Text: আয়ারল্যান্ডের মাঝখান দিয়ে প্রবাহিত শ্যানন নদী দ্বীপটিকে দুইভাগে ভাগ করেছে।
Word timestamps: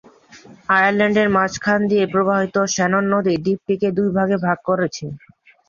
আয়ারল্যান্ডের 0.69 1.27
মাঝখান 1.35 1.79
দিয়ে 1.91 2.05
প্রবাহিত 2.13 2.55
শ্যানন 2.73 3.05
নদী 3.13 3.33
দ্বীপটিকে 3.37 3.87
দুইভাগে 3.97 4.37
ভাগ 4.45 4.57
করেছে। 4.69 5.05